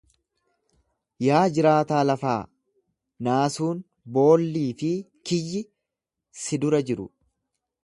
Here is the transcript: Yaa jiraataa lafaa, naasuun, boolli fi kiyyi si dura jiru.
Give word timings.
Yaa 1.25 1.41
jiraataa 1.57 1.99
lafaa, 2.11 2.39
naasuun, 3.29 3.85
boolli 4.17 4.65
fi 4.81 4.91
kiyyi 5.31 5.63
si 6.45 6.63
dura 6.65 6.83
jiru. 6.91 7.09